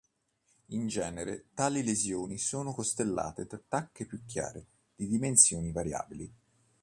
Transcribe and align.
In 0.69 0.87
genere 0.87 1.49
tali 1.53 1.83
lesioni 1.83 2.39
sono 2.39 2.73
costellate 2.73 3.45
da 3.45 3.61
tacche 3.67 4.07
più 4.07 4.25
chiare 4.25 4.65
di 4.95 5.07
dimensioni 5.07 5.71
variabili. 5.71 6.33